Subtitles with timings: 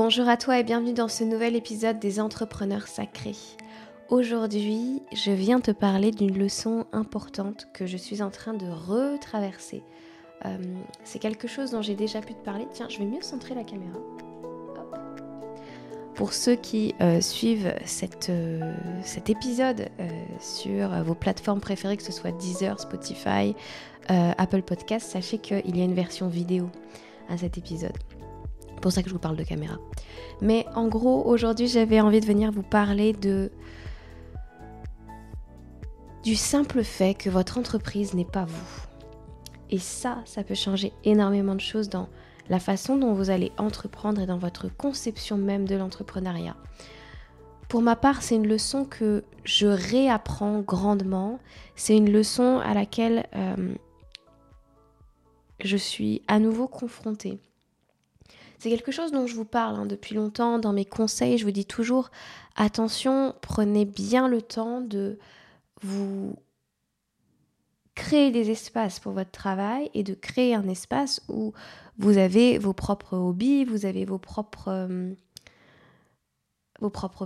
[0.00, 3.34] Bonjour à toi et bienvenue dans ce nouvel épisode des Entrepreneurs Sacrés.
[4.10, 9.82] Aujourd'hui, je viens te parler d'une leçon importante que je suis en train de retraverser.
[10.44, 10.56] Euh,
[11.02, 12.68] c'est quelque chose dont j'ai déjà pu te parler.
[12.72, 13.98] Tiens, je vais mieux centrer la caméra.
[16.14, 18.60] Pour ceux qui euh, suivent euh,
[19.02, 19.88] cet épisode
[20.38, 23.56] sur vos plateformes préférées, que ce soit Deezer, Spotify,
[24.06, 26.70] Apple Podcast, sachez qu'il y a une version vidéo
[27.28, 27.98] à cet épisode
[28.80, 29.78] pour ça que je vous parle de caméra.
[30.40, 33.56] Mais en gros, aujourd'hui, j'avais envie de venir vous parler du
[36.36, 38.86] simple fait que votre entreprise n'est pas vous.
[39.70, 42.08] Et ça, ça peut changer énormément de choses dans
[42.48, 46.56] la façon dont vous allez entreprendre et dans votre conception même de l'entrepreneuriat.
[47.68, 51.38] Pour ma part, c'est une leçon que je réapprends grandement.
[51.76, 53.74] C'est une leçon à laquelle euh,
[55.62, 57.38] je suis à nouveau confrontée.
[58.58, 61.38] C'est quelque chose dont je vous parle hein, depuis longtemps dans mes conseils.
[61.38, 62.10] Je vous dis toujours
[62.56, 65.18] attention, prenez bien le temps de
[65.82, 66.34] vous
[67.94, 71.52] créer des espaces pour votre travail et de créer un espace où
[71.98, 75.12] vous avez vos propres hobbies, vous avez vos propres, euh,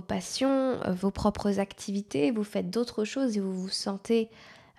[0.07, 4.29] passions, euh, vos propres activités, vous faites d'autres choses et vous vous sentez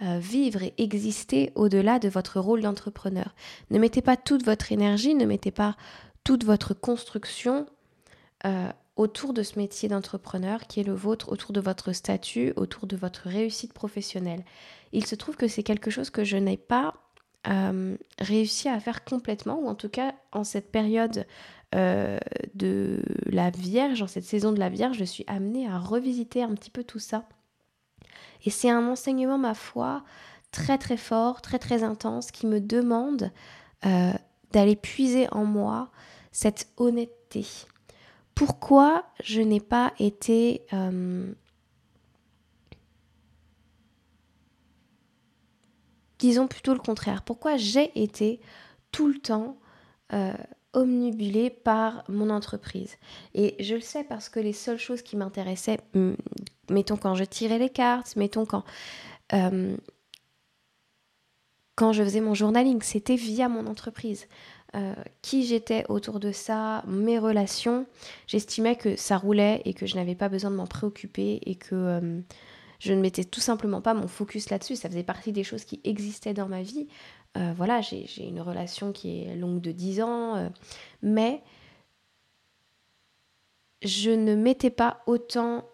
[0.02, 3.32] euh, vivre et exister au-delà de votre rôle d'entrepreneur.
[3.70, 5.76] Ne mettez pas toute votre énergie, ne mettez pas
[6.24, 7.66] toute votre construction
[8.46, 12.86] euh, autour de ce métier d'entrepreneur qui est le vôtre, autour de votre statut, autour
[12.86, 14.44] de votre réussite professionnelle.
[14.92, 16.94] Il se trouve que c'est quelque chose que je n'ai pas
[17.46, 21.26] euh, réussi à faire complètement, ou en tout cas en cette période
[21.74, 22.18] euh,
[22.54, 26.54] de la Vierge, en cette saison de la Vierge, je suis amenée à revisiter un
[26.54, 27.28] petit peu tout ça.
[28.44, 30.04] Et c'est un enseignement, ma foi,
[30.52, 33.30] très très fort, très très intense, qui me demande
[34.52, 35.90] d'aller puiser en moi
[36.34, 37.46] cette honnêteté.
[38.34, 40.66] Pourquoi je n'ai pas été...
[40.74, 41.32] Euh,
[46.18, 47.22] disons plutôt le contraire.
[47.22, 48.40] Pourquoi j'ai été
[48.90, 49.58] tout le temps
[50.12, 50.34] euh,
[50.72, 52.96] omnibulée par mon entreprise?
[53.34, 55.78] Et je le sais parce que les seules choses qui m'intéressaient,
[56.68, 58.64] mettons quand je tirais les cartes, mettons quand,
[59.34, 59.76] euh,
[61.76, 64.26] quand je faisais mon journaling, c'était via mon entreprise.
[64.74, 67.86] Euh, qui j'étais autour de ça, mes relations,
[68.26, 71.74] j'estimais que ça roulait et que je n'avais pas besoin de m'en préoccuper et que
[71.74, 72.20] euh,
[72.80, 74.74] je ne mettais tout simplement pas mon focus là-dessus.
[74.74, 76.88] Ça faisait partie des choses qui existaient dans ma vie.
[77.36, 80.50] Euh, voilà, j'ai une relation qui est longue de 10 ans,
[81.02, 81.40] mais
[83.82, 85.68] je ne mettais pas autant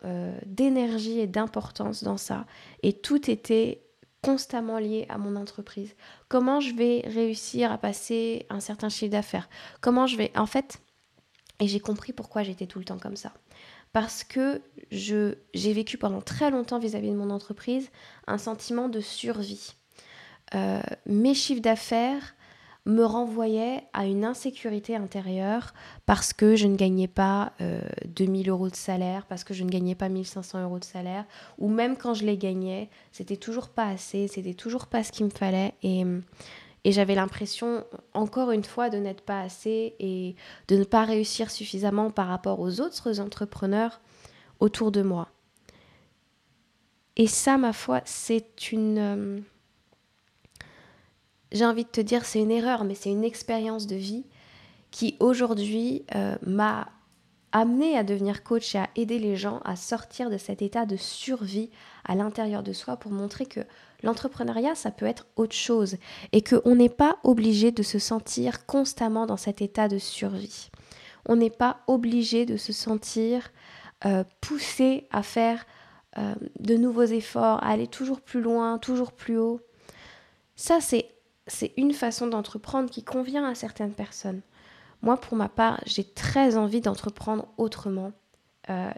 [0.44, 2.44] d'énergie et d'importance dans ça.
[2.82, 3.82] Et tout était
[4.22, 5.94] constamment lié à mon entreprise.
[6.28, 9.48] Comment je vais réussir à passer un certain chiffre d'affaires?
[9.80, 10.30] Comment je vais...
[10.36, 10.80] En fait,
[11.60, 13.32] et j'ai compris pourquoi j'étais tout le temps comme ça.
[13.92, 17.90] Parce que j'ai vécu pendant très longtemps vis-à-vis de mon entreprise
[18.26, 19.74] un sentiment de survie.
[20.54, 22.34] Euh, mes chiffres d'affaires
[22.86, 25.74] me renvoyait à une insécurité intérieure
[26.06, 27.52] parce que je ne gagnais pas
[28.06, 31.24] 2000 euh, euros de salaire, parce que je ne gagnais pas 1500 euros de salaire,
[31.58, 35.26] ou même quand je les gagnais, c'était toujours pas assez, c'était toujours pas ce qu'il
[35.26, 35.74] me fallait.
[35.82, 36.04] Et,
[36.84, 40.34] et j'avais l'impression, encore une fois, de n'être pas assez et
[40.68, 44.00] de ne pas réussir suffisamment par rapport aux autres entrepreneurs
[44.58, 45.28] autour de moi.
[47.16, 49.40] Et ça, ma foi, c'est une euh,
[51.52, 54.24] j'ai envie de te dire, c'est une erreur, mais c'est une expérience de vie
[54.90, 56.88] qui aujourd'hui euh, m'a
[57.52, 60.96] amené à devenir coach et à aider les gens à sortir de cet état de
[60.96, 61.70] survie
[62.04, 63.60] à l'intérieur de soi pour montrer que
[64.02, 65.96] l'entrepreneuriat, ça peut être autre chose
[66.32, 70.70] et qu'on n'est pas obligé de se sentir constamment dans cet état de survie.
[71.26, 73.50] On n'est pas obligé de se sentir
[74.06, 75.66] euh, poussé à faire
[76.18, 79.60] euh, de nouveaux efforts, à aller toujours plus loin, toujours plus haut.
[80.56, 81.08] Ça, c'est
[81.50, 84.40] c'est une façon d'entreprendre qui convient à certaines personnes.
[85.02, 88.12] Moi, pour ma part, j'ai très envie d'entreprendre autrement.
[88.68, 88.90] Euh,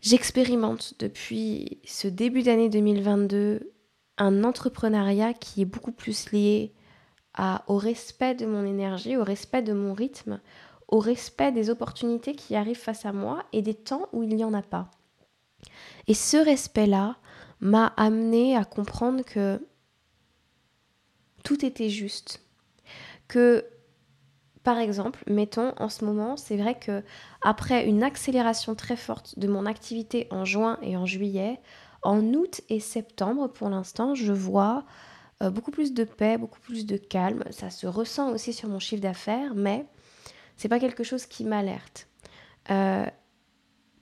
[0.00, 3.72] j'expérimente depuis ce début d'année 2022
[4.18, 6.72] un entrepreneuriat qui est beaucoup plus lié
[7.34, 10.40] à, au respect de mon énergie, au respect de mon rythme,
[10.88, 14.44] au respect des opportunités qui arrivent face à moi et des temps où il n'y
[14.44, 14.88] en a pas.
[16.06, 17.16] Et ce respect-là
[17.60, 19.60] m'a amené à comprendre que
[21.44, 22.40] tout était juste.
[23.28, 23.64] Que
[24.64, 27.04] par exemple, mettons en ce moment, c'est vrai que
[27.42, 31.60] après une accélération très forte de mon activité en juin et en juillet,
[32.02, 34.84] en août et septembre, pour l'instant, je vois
[35.42, 37.44] euh, beaucoup plus de paix, beaucoup plus de calme.
[37.50, 39.86] Ça se ressent aussi sur mon chiffre d'affaires, mais
[40.56, 42.06] C'est pas quelque chose qui m'alerte.
[42.70, 43.06] Euh,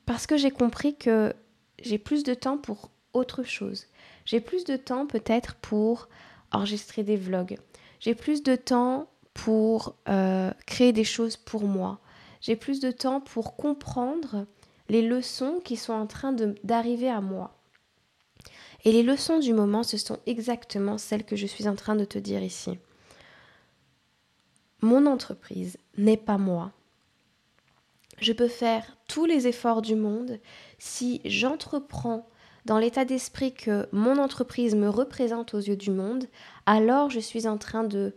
[0.04, 1.32] parce que j'ai compris que
[1.80, 3.86] j'ai plus de temps pour autre chose.
[4.26, 6.08] J'ai plus de temps peut-être pour
[6.52, 7.58] enregistrer des vlogs.
[8.00, 12.00] J'ai plus de temps pour euh, créer des choses pour moi.
[12.40, 14.46] J'ai plus de temps pour comprendre
[14.88, 16.34] les leçons qui sont en train
[16.64, 17.56] d'arriver à moi.
[18.84, 22.04] Et les leçons du moment, ce sont exactement celles que je suis en train de
[22.04, 22.78] te dire ici.
[24.80, 26.72] Mon entreprise n'est pas moi.
[28.20, 30.40] Je peux faire tous les efforts du monde
[30.78, 32.26] si j'entreprends
[32.64, 36.26] dans l'état d'esprit que mon entreprise me représente aux yeux du monde,
[36.66, 38.14] alors je suis en train de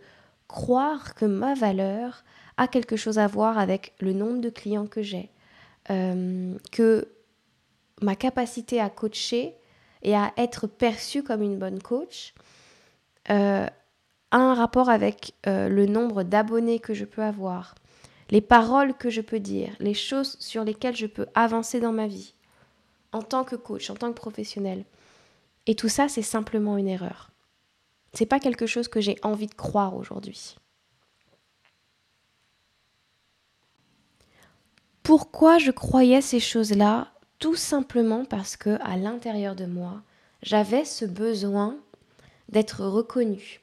[0.47, 2.23] croire que ma valeur
[2.57, 5.31] a quelque chose à voir avec le nombre de clients que j'ai,
[5.89, 7.07] euh, que
[8.01, 9.55] ma capacité à coacher
[10.03, 12.33] et à être perçue comme une bonne coach
[13.31, 13.65] euh,
[14.31, 17.75] a un rapport avec euh, le nombre d'abonnés que je peux avoir,
[18.29, 22.07] les paroles que je peux dire, les choses sur lesquelles je peux avancer dans ma
[22.07, 22.34] vie,
[23.15, 24.83] en tant que coach, en tant que professionnel.
[25.67, 27.31] Et tout ça, c'est simplement une erreur.
[28.13, 30.57] C'est pas quelque chose que j'ai envie de croire aujourd'hui.
[35.01, 37.13] Pourquoi je croyais ces choses-là?
[37.39, 40.01] Tout simplement parce que à l'intérieur de moi,
[40.41, 41.77] j'avais ce besoin
[42.49, 43.61] d'être reconnue.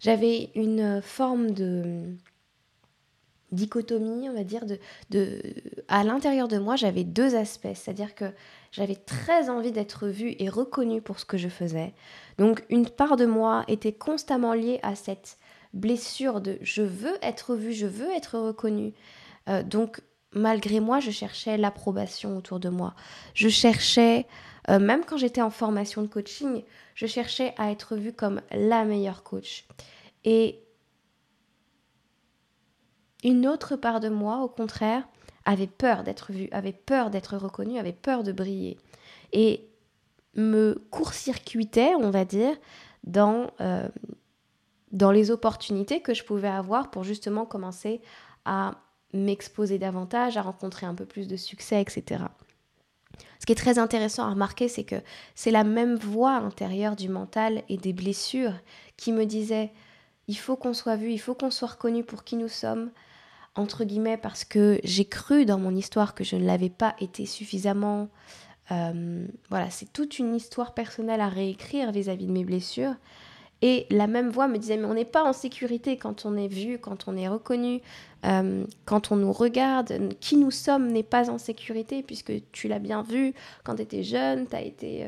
[0.00, 2.16] J'avais une forme de
[3.52, 4.78] dichotomie, on va dire, de,
[5.10, 5.40] de
[5.88, 8.26] à l'intérieur de moi, j'avais deux aspects, c'est-à-dire que
[8.72, 11.92] j'avais très envie d'être vue et reconnue pour ce que je faisais.
[12.38, 15.38] Donc une part de moi était constamment liée à cette
[15.74, 18.92] blessure de je veux être vue, je veux être reconnue.
[19.48, 20.00] Euh, donc
[20.32, 22.94] malgré moi, je cherchais l'approbation autour de moi.
[23.34, 24.26] Je cherchais,
[24.68, 26.62] euh, même quand j'étais en formation de coaching,
[26.94, 29.64] je cherchais à être vue comme la meilleure coach.
[30.24, 30.60] Et
[33.24, 35.06] une autre part de moi, au contraire,
[35.44, 38.78] avait peur d'être vue, avait peur d'être reconnue, avait peur de briller.
[39.32, 39.68] Et
[40.34, 42.56] me court-circuitait, on va dire,
[43.04, 43.88] dans, euh,
[44.92, 48.00] dans les opportunités que je pouvais avoir pour justement commencer
[48.44, 48.76] à
[49.12, 52.24] m'exposer davantage, à rencontrer un peu plus de succès, etc.
[53.40, 54.96] Ce qui est très intéressant à remarquer, c'est que
[55.34, 58.54] c'est la même voix intérieure du mental et des blessures
[58.96, 59.72] qui me disait
[60.28, 62.90] il faut qu'on soit vu, il faut qu'on soit reconnu pour qui nous sommes,
[63.54, 67.26] entre guillemets, parce que j'ai cru dans mon histoire que je ne l'avais pas été
[67.26, 68.08] suffisamment.
[68.70, 72.94] Euh, voilà, c'est toute une histoire personnelle à réécrire vis-à-vis de mes blessures.
[73.62, 76.48] Et la même voix me disait, mais on n'est pas en sécurité quand on est
[76.48, 77.82] vu, quand on est reconnu,
[78.24, 80.14] euh, quand on nous regarde.
[80.20, 84.02] Qui nous sommes n'est pas en sécurité, puisque tu l'as bien vu quand tu étais
[84.02, 85.06] jeune, tu as été...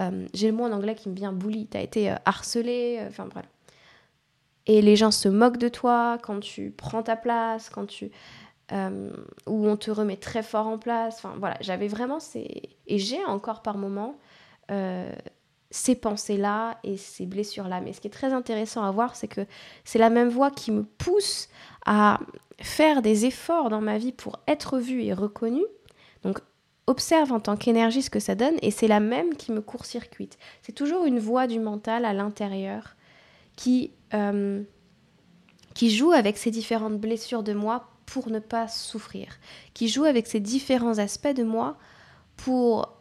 [0.00, 3.28] Euh, j'ai le mot en anglais qui me vient bully, tu as été harcelé, enfin
[3.32, 3.48] voilà.
[4.68, 8.12] Et les gens se moquent de toi quand tu prends ta place, quand tu...
[8.70, 11.16] ou on te remet très fort en place.
[11.16, 12.62] Enfin voilà, j'avais vraiment ces...
[12.86, 14.16] Et j'ai encore par moments
[15.70, 17.80] ces pensées-là et ces blessures-là.
[17.80, 19.46] Mais ce qui est très intéressant à voir, c'est que
[19.84, 21.48] c'est la même voix qui me pousse
[21.84, 22.20] à
[22.60, 25.66] faire des efforts dans ma vie pour être vue et reconnue.
[26.22, 26.40] Donc
[26.86, 30.38] observe en tant qu'énergie ce que ça donne et c'est la même qui me court-circuite.
[30.62, 32.96] C'est toujours une voix du mental à l'intérieur
[33.58, 34.62] qui, euh,
[35.74, 39.36] qui joue avec ces différentes blessures de moi pour ne pas souffrir,
[39.74, 41.76] qui joue avec ces différents aspects de moi
[42.36, 42.96] pour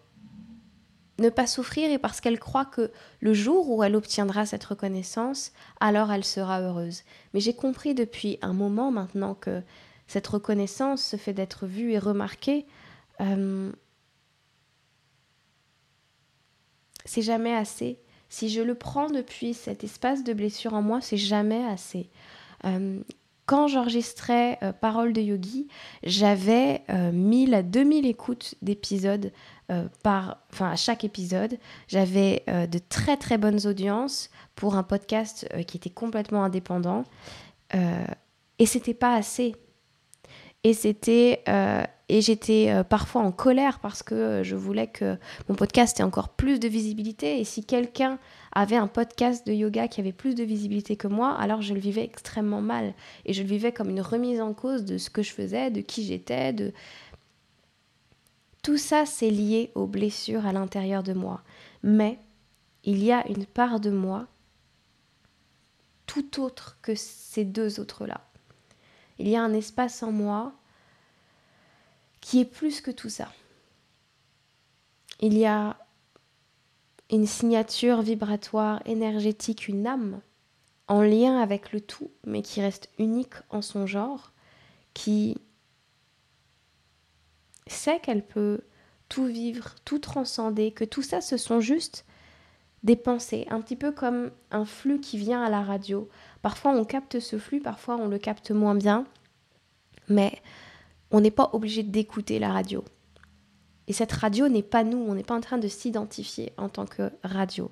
[1.20, 5.52] ne pas souffrir et parce qu'elle croit que le jour où elle obtiendra cette reconnaissance,
[5.80, 7.04] alors elle sera heureuse.
[7.36, 9.62] Mais j'ai compris depuis un moment maintenant que
[10.08, 12.66] cette reconnaissance, ce fait d'être vue et remarquée,
[13.22, 13.72] euh,
[17.06, 18.00] c'est jamais assez.
[18.30, 22.10] Si je le prends depuis cet espace de blessure en moi, c'est jamais assez.
[22.66, 23.00] Euh,
[23.46, 25.68] quand j'enregistrais euh, Parole de Yogi,
[26.04, 29.32] j'avais 1000 à 2000 écoutes d'épisodes
[29.70, 31.58] euh, par, enfin, à chaque épisode.
[31.90, 37.04] J'avais euh, de très très bonnes audiences pour un podcast euh, qui était complètement indépendant.
[38.60, 39.56] et c'était pas assez.
[40.64, 41.44] Et c'était
[42.10, 45.18] et j'étais parfois en colère parce que je voulais que
[45.50, 47.40] mon podcast ait encore plus de visibilité.
[47.40, 48.18] Et si quelqu'un
[48.54, 51.80] avait un podcast de yoga qui avait plus de visibilité que moi, alors je le
[51.80, 52.94] vivais extrêmement mal.
[53.26, 55.82] Et je le vivais comme une remise en cause de ce que je faisais, de
[55.82, 56.74] qui j'étais, de,
[58.68, 61.42] tout ça, c'est lié aux blessures à l'intérieur de moi.
[61.84, 62.20] Mais
[62.84, 64.28] il y a une part de moi
[66.06, 68.28] tout autre que ces deux autres-là.
[69.20, 70.54] Il y a un espace en moi
[72.22, 73.32] qui est plus que tout ça.
[75.20, 75.78] Il y a
[77.10, 80.22] une signature vibratoire énergétique, une âme
[80.88, 84.32] en lien avec le tout, mais qui reste unique en son genre,
[84.94, 85.38] qui
[87.66, 88.62] sait qu'elle peut
[89.10, 92.06] tout vivre, tout transcender, que tout ça, ce sont juste
[92.84, 96.10] des pensées, un petit peu comme un flux qui vient à la radio.
[96.48, 99.04] Parfois on capte ce flux, parfois on le capte moins bien,
[100.08, 100.32] mais
[101.12, 102.86] on n'est pas obligé d'écouter la radio.
[103.88, 106.86] Et cette radio n'est pas nous, on n'est pas en train de s'identifier en tant
[106.86, 107.70] que radio.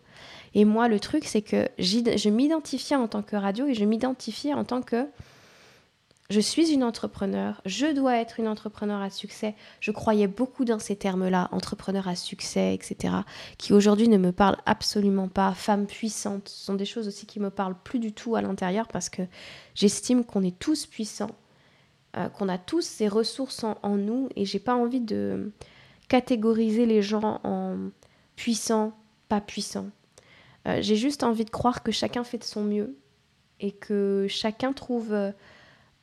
[0.56, 4.54] Et moi, le truc, c'est que je m'identifiais en tant que radio et je m'identifiais
[4.54, 5.08] en tant que
[6.32, 9.54] je suis une entrepreneur, je dois être une entrepreneur à succès.
[9.80, 13.14] Je croyais beaucoup dans ces termes-là, entrepreneur à succès, etc.,
[13.60, 15.54] qui aujourd'hui ne me parlent absolument pas.
[15.54, 18.88] Femme puissante, ce sont des choses aussi qui me parlent plus du tout à l'intérieur
[18.88, 19.22] parce que
[19.76, 21.36] j'estime qu'on est tous puissants,
[22.18, 25.52] euh, qu'on a tous ces ressources en, nous et j'ai pas envie de
[26.08, 27.78] catégoriser les gens en
[28.36, 28.98] puissants,
[29.30, 29.92] pas puissants.
[30.68, 32.98] Euh, j'ai juste envie de croire que chacun fait de son mieux
[33.60, 35.32] et que chacun trouve euh,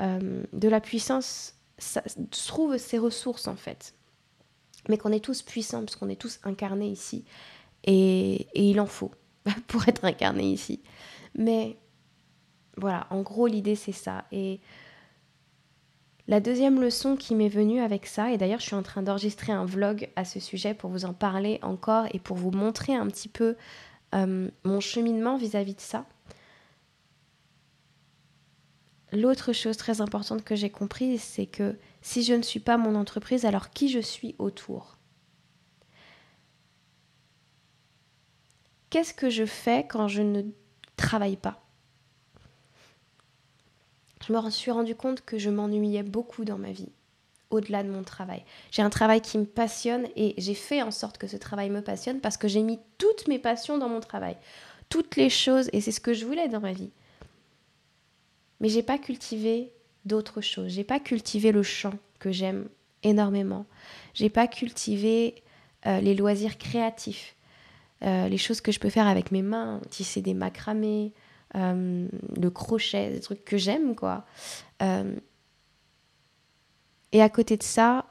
[0.01, 3.95] euh, de la puissance, ça, trouve ses ressources en fait.
[4.89, 7.25] Mais qu'on est tous puissants, parce qu'on est tous incarnés ici.
[7.85, 9.13] Et, il en faut
[9.69, 10.81] pour être incarné ici.
[11.37, 11.77] Mais
[12.77, 14.25] voilà, en gros, l'idée c'est ça.
[14.33, 14.61] Et
[16.29, 19.53] la deuxième leçon qui m'est venue avec ça, et d'ailleurs je suis en train d'enregistrer
[19.53, 23.07] un vlog à ce sujet pour vous en parler encore et pour vous montrer un
[23.09, 23.57] petit peu
[24.15, 26.07] euh, mon cheminement vis-à-vis -vis de ça,
[29.13, 32.95] L'autre chose très importante que j'ai comprise, c'est que si je ne suis pas mon
[32.95, 34.97] entreprise, alors qui je suis autour?
[38.89, 40.43] Qu'est-ce que je fais quand je ne
[40.97, 41.63] travaille pas?
[44.27, 46.93] Je me suis rendu compte que je m'ennuyais beaucoup dans ma vie,
[47.51, 48.45] au-delà de mon travail.
[48.71, 51.83] J'ai un travail qui me passionne et j'ai fait en sorte que ce travail me
[51.83, 54.39] passionne parce que j'ai mis toutes mes passions dans mon travail.
[54.89, 56.93] Toutes les choses, et c'est ce que je voulais dans ma vie
[58.63, 59.73] mais j'ai pas cultivé
[60.07, 60.71] d'autres choses.
[60.71, 62.69] J'ai pas cultivé le chant que j'aime
[63.03, 63.67] énormément.
[64.15, 65.43] J'ai pas cultivé
[65.87, 67.37] euh, les loisirs créatifs,
[68.05, 71.13] euh, les choses que je peux faire avec mes mains, tisser des macramés,
[71.57, 72.07] euh,
[72.41, 74.25] le crochet, des trucs que j'aime quoi.
[77.13, 78.07] et à côté de ça,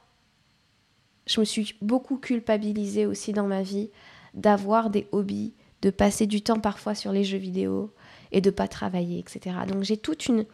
[1.27, 3.89] je me suis beaucoup culpabilisée aussi dans ma vie
[4.33, 7.93] d'avoir des hobbies, de passer du temps parfois sur les jeux vidéo,
[8.31, 9.55] et de pas travailler, etc.
[9.67, 10.45] Donc j'ai toute une...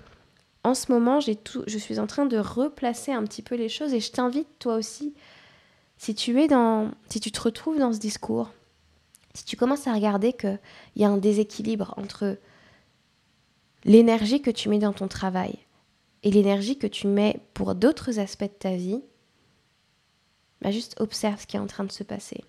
[0.63, 1.63] En ce moment, j'ai tout...
[1.67, 4.75] je suis en train de replacer un petit peu les choses et je t'invite toi
[4.75, 5.13] aussi,
[5.97, 6.91] si tu es dans...
[7.09, 8.51] si tu te retrouves dans ce discours,
[9.33, 10.59] si tu commences à regarder qu'il
[10.95, 12.37] y a un déséquilibre entre
[13.85, 15.59] l'énergie que tu mets dans ton travail
[16.23, 19.01] et l'énergie que tu mets pour d'autres aspects de ta vie,
[20.61, 22.43] bah juste observe ce qui est en train de se passer.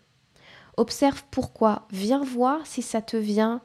[0.79, 1.87] Observe pourquoi.
[1.91, 3.61] Viens voir si ça te vient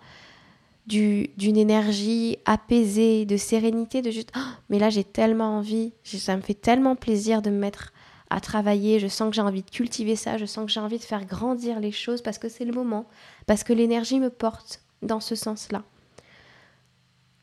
[0.87, 6.41] d'une énergie apaisée, de sérénité, de juste, oh, mais là j'ai tellement envie, ça me
[6.41, 7.93] fait tellement plaisir de me mettre
[8.29, 10.97] à travailler, je sens que j'ai envie de cultiver ça, je sens que j'ai envie
[10.97, 13.05] de faire grandir les choses parce que c'est le moment,
[13.45, 15.83] parce que l'énergie me porte dans ce sens-là.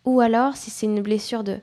[0.04, 1.61] Ou alors si c'est une blessure de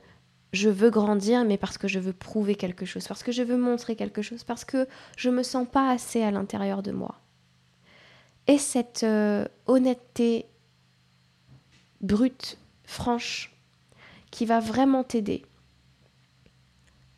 [0.52, 3.58] je veux grandir mais parce que je veux prouver quelque chose, parce que je veux
[3.58, 7.20] montrer quelque chose, parce que je me sens pas assez à l'intérieur de moi.
[8.46, 10.46] Et cette euh, honnêteté
[12.00, 13.54] brute, franche,
[14.30, 15.44] qui va vraiment t'aider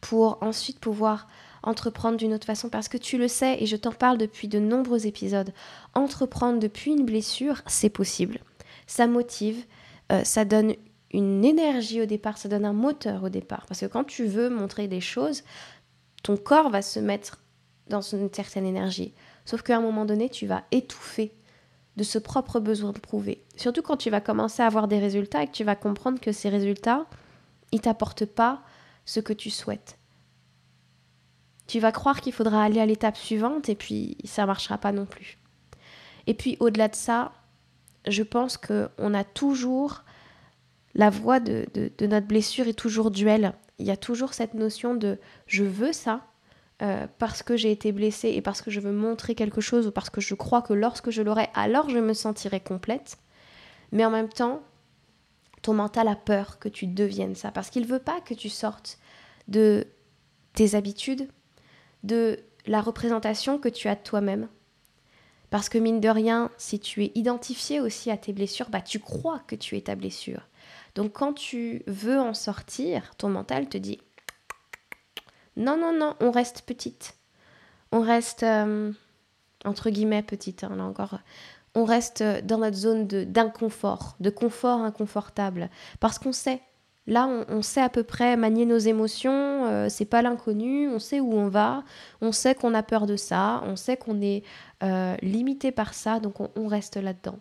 [0.00, 1.26] pour ensuite pouvoir
[1.62, 4.58] entreprendre d'une autre façon parce que tu le sais et je t'en parle depuis de
[4.58, 5.52] nombreux épisodes.
[5.94, 8.38] Entreprendre depuis une blessure, c'est possible.
[8.86, 9.64] Ça motive,
[10.10, 10.74] euh, ça donne
[11.12, 14.48] une énergie au départ, ça donne un moteur au départ parce que quand tu veux
[14.48, 15.42] montrer des choses,
[16.22, 17.42] ton corps va se mettre
[17.88, 19.14] dans une certaine énergie.
[19.44, 21.34] Sauf qu'à un moment donné, tu vas étouffer
[21.96, 23.44] de ce propre besoin de prouver.
[23.56, 26.32] Surtout quand tu vas commencer à avoir des résultats et que tu vas comprendre que
[26.32, 27.06] ces résultats,
[27.72, 28.62] ils t'apportent pas
[29.04, 29.98] ce que tu souhaites.
[31.66, 35.06] Tu vas croire qu'il faudra aller à l'étape suivante et puis ça marchera pas non
[35.06, 35.38] plus.
[36.26, 37.32] Et puis au-delà de ça,
[38.06, 40.04] je pense qu'on a toujours
[40.94, 43.54] la voix de, de, notre blessure est toujours duel.
[43.78, 46.22] Il y a toujours cette notion de je veux ça,
[46.82, 49.90] euh, parce que j'ai été blessée et parce que je veux montrer quelque chose ou
[49.90, 53.18] parce que je crois que lorsque je l'aurai, alors je me sentirai complète.
[53.92, 54.62] Mais en même temps,
[55.62, 58.98] ton mental a peur que tu deviennes ça parce qu'il veut pas que tu sortes
[59.48, 59.86] de
[60.54, 61.28] tes habitudes,
[62.02, 64.48] de la représentation que tu as de toi-même.
[65.50, 69.00] Parce que mine de rien, si tu es identifié aussi à tes blessures, bah tu
[69.00, 70.48] crois que tu es ta blessure.
[70.94, 73.98] Donc quand tu veux en sortir, ton mental te dit
[75.56, 77.16] non, non, non, on reste petite.
[77.92, 78.92] On reste, euh,
[79.64, 81.18] entre guillemets, petite, hein, là encore.
[81.74, 85.70] On reste dans notre zone d'inconfort, de, confort inconfortable.
[86.00, 86.60] Parce qu'on sait
[87.06, 91.18] Là, on, sait à peu près manier nos émotions, euh, c'est pas l'inconnu, on sait
[91.18, 91.82] où on va,
[92.20, 94.44] on sait qu'on a peur de ça, on sait qu'on est
[94.84, 97.38] euh, limité par ça, donc on reste là-dedans.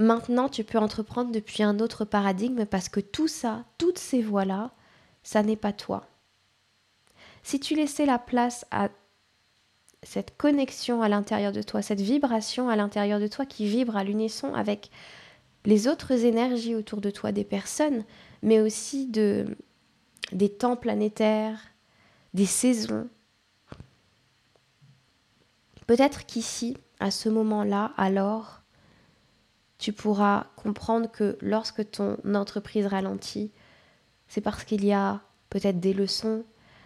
[0.00, 4.70] Maintenant, tu peux entreprendre depuis un autre paradigme parce que tout ça, toutes ces voies-là,
[5.22, 6.06] ça n'est pas toi.
[7.42, 8.88] Si tu laissais la place à
[10.02, 14.04] cette connexion à l'intérieur de toi, cette vibration à l'intérieur de toi qui vibre à
[14.04, 14.90] l'unisson avec
[15.64, 18.04] les autres énergies autour de toi, des personnes,
[18.42, 19.56] mais aussi de,
[20.32, 21.60] des temps planétaires,
[22.32, 23.08] des saisons.
[25.86, 28.62] Peut-être qu'ici, à ce moment-là, alors,
[29.78, 33.50] tu pourras comprendre que lorsque ton entreprise ralentit,
[34.30, 35.20] c'est parce qu'il y a
[35.50, 36.44] peut-être des leçons,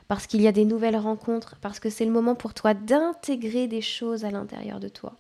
[0.09, 3.69] parce qu'il y a des nouvelles rencontres, parce que c'est le moment pour toi d'intégrer
[3.69, 5.15] des choses à l'intérieur de toi.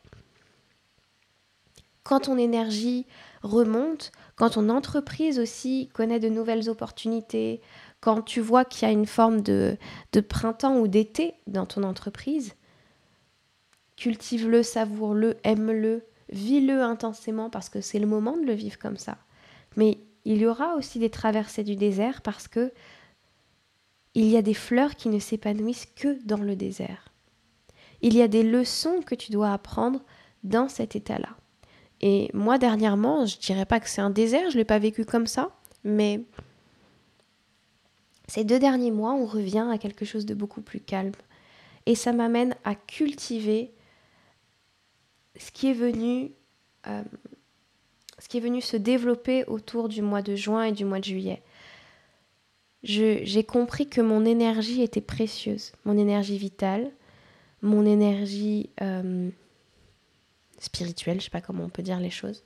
[2.02, 3.06] Quand ton énergie
[3.42, 7.60] remonte, quand ton entreprise aussi connaît de nouvelles opportunités,
[8.00, 9.76] quand tu vois qu'il y a une forme de,
[10.12, 12.54] de printemps ou d'été dans ton entreprise,
[13.96, 19.18] cultive-le, savoure-le, aime-le, vis-le intensément parce que c'est le moment de le vivre comme ça.
[19.76, 22.72] Mais il y aura aussi des traversées du désert parce que
[24.14, 27.08] il y a des fleurs qui ne s'épanouissent que dans le désert.
[28.00, 30.02] Il y a des leçons que tu dois apprendre
[30.44, 31.36] dans cet état-là.
[32.00, 35.26] Et moi dernièrement, je dirais pas que c'est un désert, je l'ai pas vécu comme
[35.26, 35.50] ça,
[35.82, 36.20] mais
[38.28, 41.12] ces deux derniers mois, on revient à quelque chose de beaucoup plus calme.
[41.86, 43.72] Et ça m'amène à cultiver
[45.36, 46.32] ce qui est venu,
[46.86, 47.02] euh,
[48.24, 51.04] ce qui est venu se développer autour du mois de juin et du mois de
[51.04, 51.42] juillet.
[52.82, 56.90] J'ai compris que mon énergie était précieuse, mon énergie vitale,
[57.60, 59.28] mon énergie euh,
[60.58, 62.44] spirituelle, je sais pas comment on peut dire les choses.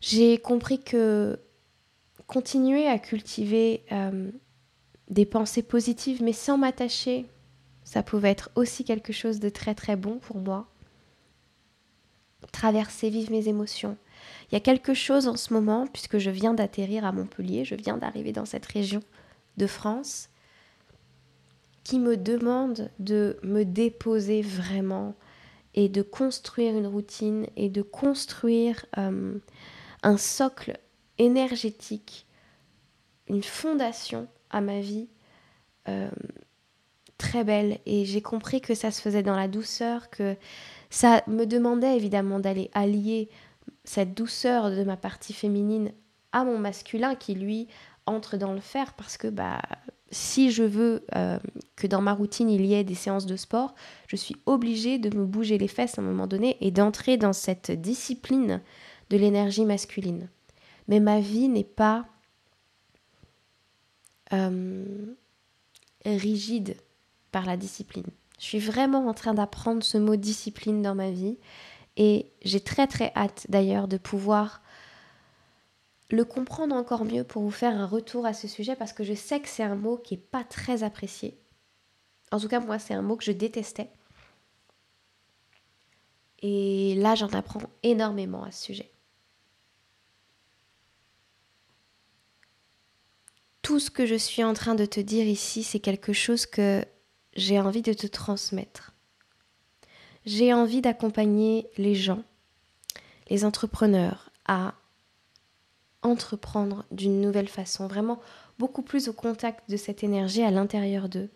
[0.00, 1.38] J'ai compris que
[2.26, 4.30] continuer à cultiver euh,
[5.10, 7.26] des pensées positives, mais sans m'attacher,
[7.84, 10.66] ça pouvait être aussi quelque chose de très très bon pour moi
[12.52, 13.98] traverser, vivre mes émotions.
[14.50, 17.74] Il y a quelque chose en ce moment, puisque je viens d'atterrir à Montpellier, je
[17.74, 19.00] viens d'arriver dans cette région
[19.56, 20.28] de France,
[21.84, 25.14] qui me demande de me déposer vraiment
[25.74, 29.38] et de construire une routine et de construire euh,
[30.02, 30.78] un socle
[31.18, 32.26] énergétique,
[33.28, 35.08] une fondation à ma vie
[35.88, 36.10] euh,
[37.18, 37.78] très belle.
[37.86, 40.36] Et j'ai compris que ça se faisait dans la douceur, que
[40.90, 43.28] ça me demandait évidemment d'aller allier
[43.88, 45.92] cette douceur de ma partie féminine
[46.32, 47.68] à mon masculin qui lui
[48.04, 49.60] entre dans le fer parce que bah
[50.10, 51.38] si je veux euh,
[51.74, 53.74] que dans ma routine il y ait des séances de sport,
[54.06, 57.32] je suis obligée de me bouger les fesses à un moment donné et d'entrer dans
[57.32, 58.60] cette discipline
[59.10, 60.28] de l'énergie masculine.
[60.88, 62.06] Mais ma vie n'est pas
[64.32, 64.84] euh,
[66.04, 66.76] rigide
[67.32, 68.06] par la discipline.
[68.38, 71.38] Je suis vraiment en train d'apprendre ce mot discipline dans ma vie
[71.96, 74.62] et j'ai très très hâte d'ailleurs de pouvoir
[76.10, 79.14] le comprendre encore mieux pour vous faire un retour à ce sujet parce que je
[79.14, 81.38] sais que c'est un mot qui n'est pas très apprécié.
[82.30, 83.90] En tout cas, moi, c'est un mot que je détestais.
[86.42, 88.90] Et là, j'en apprends énormément à ce sujet.
[93.62, 96.84] Tout ce que je suis en train de te dire ici, c'est quelque chose que
[97.34, 98.95] j'ai envie de te transmettre.
[100.26, 102.22] J'ai envie d'accompagner les gens,
[103.30, 104.74] les entrepreneurs, à
[106.02, 108.20] entreprendre d'une nouvelle façon, vraiment
[108.58, 111.30] beaucoup plus au contact de cette énergie à l'intérieur d'eux.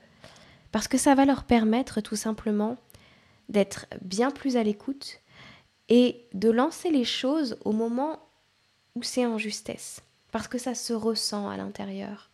[0.73, 2.77] Parce que ça va leur permettre tout simplement
[3.49, 5.21] d'être bien plus à l'écoute
[5.89, 8.19] et de lancer les choses au moment
[8.97, 10.03] où c'est en justesse.
[10.33, 12.31] Parce que ça se ressent à l'intérieur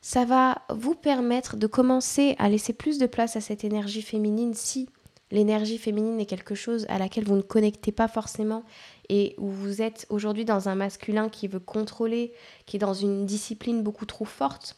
[0.00, 4.54] ça va vous permettre de commencer à laisser plus de place à cette énergie féminine
[4.54, 4.88] si
[5.30, 8.64] l'énergie féminine est quelque chose à laquelle vous ne connectez pas forcément
[9.08, 12.32] et où vous êtes aujourd'hui dans un masculin qui veut contrôler,
[12.66, 14.76] qui est dans une discipline beaucoup trop forte.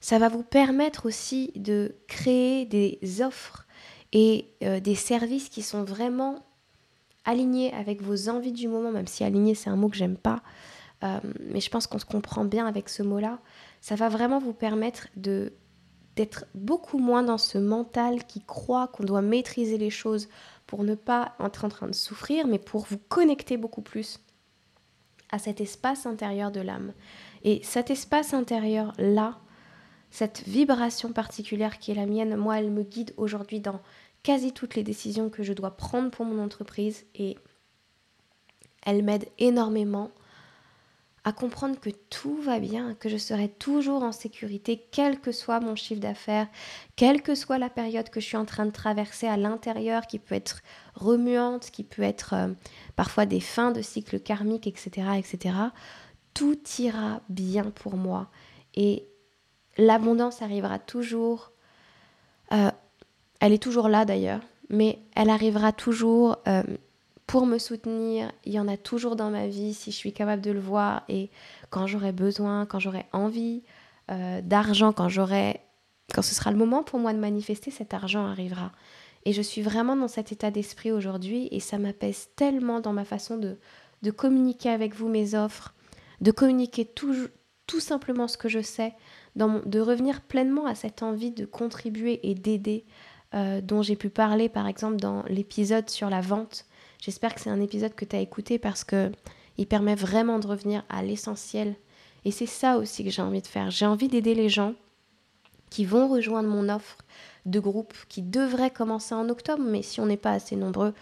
[0.00, 3.66] Ça va vous permettre aussi de créer des offres
[4.12, 6.44] et euh, des services qui sont vraiment
[7.24, 10.42] alignés avec vos envies du moment, même si aligné c'est un mot que j'aime pas,
[11.02, 13.38] euh, mais je pense qu'on se comprend bien avec ce mot-là,
[13.80, 15.52] ça va vraiment vous permettre de
[16.16, 20.28] d'être beaucoup moins dans ce mental qui croit qu'on doit maîtriser les choses
[20.66, 24.20] pour ne pas être en train de souffrir, mais pour vous connecter beaucoup plus
[25.30, 26.92] à cet espace intérieur de l'âme.
[27.42, 29.38] Et cet espace intérieur-là,
[30.10, 33.80] cette vibration particulière qui est la mienne, moi, elle me guide aujourd'hui dans
[34.22, 37.36] quasi toutes les décisions que je dois prendre pour mon entreprise et
[38.86, 40.10] Elle m'aide énormément
[41.24, 45.58] à comprendre que tout va bien, que je serai toujours en sécurité, quel que soit
[45.58, 46.48] mon chiffre d'affaires,
[46.96, 50.18] quelle que soit la période que je suis en train de traverser à l'intérieur, qui
[50.18, 50.60] peut être
[50.94, 52.48] remuante, qui peut être euh,
[52.94, 55.54] parfois des fins de cycle karmique, etc., etc.
[56.34, 58.28] Tout ira bien pour moi
[58.74, 59.06] et
[59.78, 61.52] l'abondance arrivera toujours.
[62.52, 62.70] Euh,
[63.40, 66.38] elle est toujours là d'ailleurs, mais elle arrivera toujours.
[66.48, 66.62] Euh,
[67.26, 68.32] pour me soutenir.
[68.44, 71.02] Il y en a toujours dans ma vie si je suis capable de le voir
[71.08, 71.30] et
[71.70, 73.62] quand j'aurai besoin, quand j'aurai envie
[74.10, 75.60] euh, d'argent, quand j'aurai,
[76.14, 78.72] quand ce sera le moment pour moi de manifester, cet argent arrivera.
[79.24, 83.04] Et je suis vraiment dans cet état d'esprit aujourd'hui et ça m'apaise tellement dans ma
[83.04, 83.58] façon de,
[84.02, 85.74] de communiquer avec vous mes offres,
[86.20, 87.14] de communiquer tout,
[87.66, 88.92] tout simplement ce que je sais,
[89.36, 92.84] de revenir pleinement à cette envie de contribuer et d'aider
[93.34, 96.66] euh, dont j'ai pu parler par exemple dans l'épisode sur la vente
[97.04, 99.12] J'espère que c'est un épisode que tu as écouté parce que
[99.58, 101.76] il permet vraiment de revenir à l'essentiel.
[102.24, 103.70] Et c'est ça aussi que j'ai envie de faire.
[103.70, 104.72] J'ai envie d'aider les gens
[105.68, 106.96] qui vont rejoindre mon offre
[107.44, 110.94] de groupe qui devrait commencer en octobre, mais si on n'est pas assez nombreux,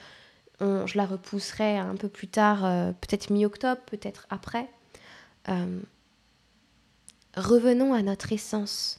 [0.61, 4.69] je la repousserai un peu plus tard, euh, peut-être mi-octobre, peut-être après.
[5.49, 5.79] Euh,
[7.37, 8.99] revenons à notre essence,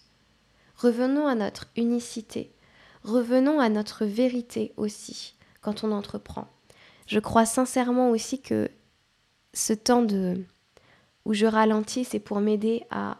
[0.78, 2.54] revenons à notre unicité,
[3.04, 6.48] revenons à notre vérité aussi quand on entreprend.
[7.08, 8.70] Je crois sincèrement aussi que
[9.54, 10.44] ce temps de
[11.26, 13.18] où je ralentis, c'est pour m'aider à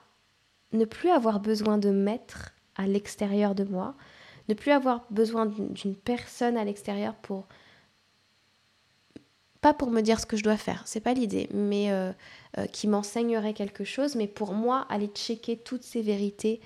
[0.74, 3.96] ne plus avoir besoin de mettre à l'extérieur de moi,
[4.50, 7.48] ne plus avoir besoin d'une personne à l'extérieur pour
[9.62, 12.12] pas pour me dire ce que je dois faire, c'est pas l'idée, mais euh,
[12.58, 16.60] euh, qui m'enseignerait quelque chose, mais pour moi aller checker toutes ces vérités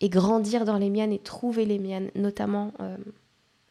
[0.00, 2.96] et grandir dans les miennes et trouver les miennes, notamment euh,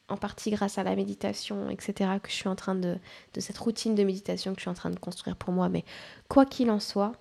[0.09, 2.97] en partie grâce à la méditation, etc., que je suis en train de,
[3.33, 5.69] de cette routine de méditation que je suis en train de construire pour moi.
[5.69, 5.85] Mais
[6.27, 7.13] quoi qu'il en soit,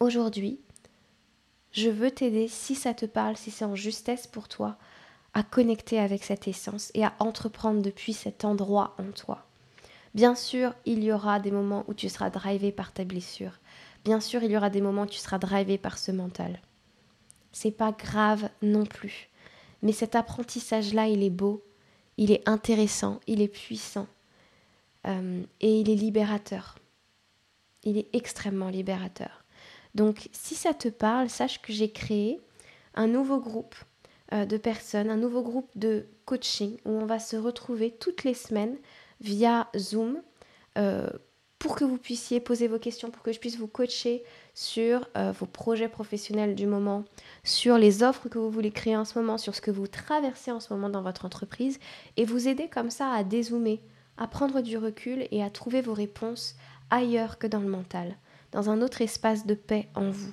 [0.00, 0.60] aujourd'hui,
[1.72, 4.76] je veux t'aider, si ça te parle, si c'est en justesse pour toi,
[5.32, 9.44] à connecter avec cette essence et à entreprendre depuis cet endroit en toi.
[10.14, 13.58] Bien sûr, il y aura des moments où tu seras drivé par ta blessure.
[14.04, 16.60] Bien sûr, il y aura des moments où tu seras drivé par ce mental.
[17.50, 19.28] C'est pas grave non plus.
[19.84, 21.62] Mais cet apprentissage-là, il est beau,
[22.16, 24.08] il est intéressant, il est puissant
[25.06, 26.78] euh, et il est libérateur.
[27.84, 29.44] Il est extrêmement libérateur.
[29.94, 32.40] Donc si ça te parle, sache que j'ai créé
[32.94, 33.76] un nouveau groupe
[34.32, 38.34] euh, de personnes, un nouveau groupe de coaching où on va se retrouver toutes les
[38.34, 38.78] semaines
[39.20, 40.22] via Zoom
[40.78, 41.10] euh,
[41.58, 45.32] pour que vous puissiez poser vos questions, pour que je puisse vous coacher sur euh,
[45.32, 47.04] vos projets professionnels du moment,
[47.42, 50.52] sur les offres que vous voulez créer en ce moment, sur ce que vous traversez
[50.52, 51.78] en ce moment dans votre entreprise,
[52.16, 53.80] et vous aider comme ça à dézoomer,
[54.16, 56.54] à prendre du recul et à trouver vos réponses
[56.90, 58.16] ailleurs que dans le mental,
[58.52, 60.32] dans un autre espace de paix en vous.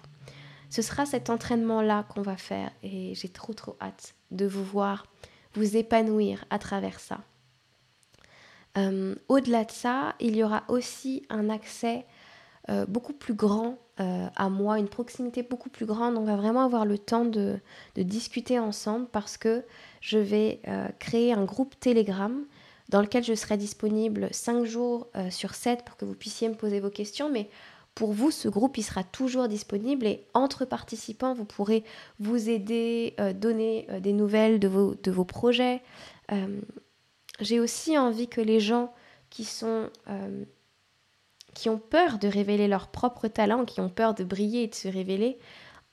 [0.69, 5.05] Ce sera cet entraînement-là qu'on va faire et j'ai trop trop hâte de vous voir
[5.53, 7.19] vous épanouir à travers ça.
[8.77, 12.05] Euh, au-delà de ça, il y aura aussi un accès
[12.71, 16.17] euh, beaucoup plus grand euh, à moi, une proximité beaucoup plus grande.
[16.17, 17.59] On va vraiment avoir le temps de,
[17.95, 19.63] discuter ensemble parce que
[19.99, 20.61] je vais
[20.97, 22.43] créer un groupe Telegram
[22.89, 26.79] dans lequel je serai disponible 5 jours sur 7 pour que vous puissiez me poser
[26.79, 27.29] vos questions.
[27.29, 27.49] Mais
[27.93, 31.83] pour vous, ce groupe, sera toujours disponible et entre participants, vous pourrez
[32.19, 35.81] vous aider, donner des nouvelles de vos, projets
[37.41, 38.93] j'ai aussi envie que les gens
[39.29, 40.45] qui sont euh,
[41.53, 44.75] qui ont peur de révéler leur propre talent, qui ont peur de briller et de
[44.75, 45.37] se révéler,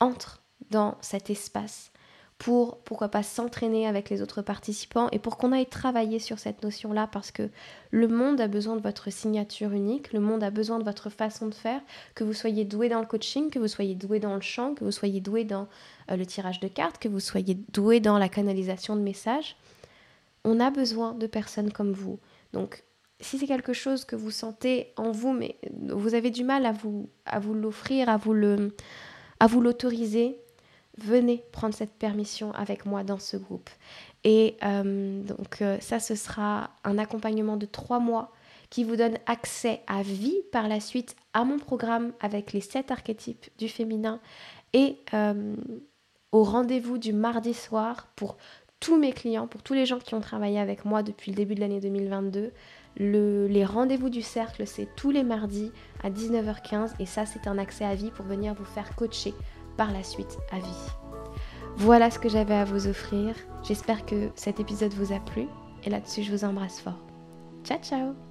[0.01, 1.92] entrent dans cet espace
[2.38, 6.62] pour, pourquoi pas, s'entraîner avec les autres participants et pour qu'on aille travailler sur cette
[6.62, 7.51] notion-là parce que
[7.90, 11.49] le monde a besoin de votre signature unique, le monde a besoin de votre façon
[11.49, 11.81] de faire,
[12.14, 14.85] que vous soyez doué dans le coaching, que vous soyez doué dans le chant, que
[14.85, 15.66] vous soyez doué dans
[16.12, 19.57] euh, le tirage de cartes, que vous soyez doué dans la canalisation de messages.
[20.44, 22.21] On a besoin de personnes comme vous.
[22.53, 22.85] Donc,
[23.21, 25.57] si c'est quelque chose que vous sentez en vous, mais
[25.89, 28.35] vous avez du mal à vous, à vous l'offrir, à vous
[29.41, 30.39] à vous l'autoriser,
[30.99, 33.71] venez prendre cette permission avec moi dans ce groupe.
[34.25, 38.33] Et euh, donc euh, ça, ce sera un accompagnement de trois mois
[38.71, 42.91] qui vous donne accès à vie par la suite à mon programme avec les sept
[42.91, 44.21] archétypes du féminin
[44.73, 45.55] et euh,
[46.33, 48.37] au rendez-vous du mardi soir pour
[48.81, 51.55] tous mes clients, pour tous les gens qui ont travaillé avec moi depuis le début
[51.55, 52.53] de l'année 2022.
[52.99, 55.71] Les rendez-vous du cercle, c'est tous les mardis
[56.03, 59.35] à 19h15 et ça, c'est un accès à vie pour venir vous faire coacher
[59.77, 60.91] par la suite à vie.
[61.77, 63.35] Voilà ce que j'avais à vous offrir.
[63.63, 65.47] J'espère que cet épisode vous a plu
[65.85, 66.99] et là-dessus, je vous embrasse fort.
[67.65, 68.28] Ciao, ciao